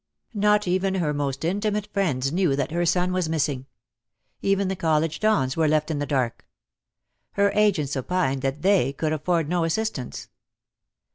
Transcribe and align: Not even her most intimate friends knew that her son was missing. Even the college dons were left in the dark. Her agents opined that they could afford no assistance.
Not 0.33 0.67
even 0.67 0.95
her 0.95 1.13
most 1.13 1.45
intimate 1.45 1.85
friends 1.93 2.31
knew 2.31 2.55
that 2.55 2.71
her 2.71 2.87
son 2.87 3.13
was 3.13 3.29
missing. 3.29 3.67
Even 4.41 4.67
the 4.67 4.75
college 4.75 5.19
dons 5.19 5.55
were 5.55 5.67
left 5.67 5.91
in 5.91 5.99
the 5.99 6.07
dark. 6.07 6.47
Her 7.33 7.51
agents 7.51 7.95
opined 7.95 8.41
that 8.41 8.63
they 8.63 8.93
could 8.93 9.13
afford 9.13 9.47
no 9.47 9.63
assistance. 9.63 10.29